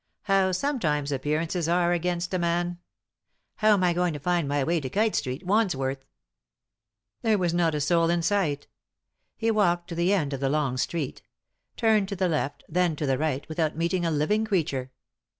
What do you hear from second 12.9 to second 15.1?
to the right, without meeting a living creature.